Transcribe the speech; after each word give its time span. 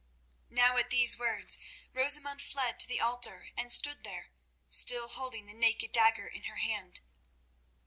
Now 0.49 0.77
at 0.77 0.89
these 0.89 1.19
words 1.19 1.59
Rosamund 1.93 2.41
fled 2.41 2.79
to 2.79 2.87
the 2.87 2.99
altar, 2.99 3.49
and 3.55 3.71
stood 3.71 4.03
there, 4.03 4.31
still 4.67 5.09
holding 5.09 5.45
the 5.45 5.53
naked 5.53 5.91
dagger 5.91 6.25
in 6.25 6.45
her 6.45 6.57
hand. 6.57 7.01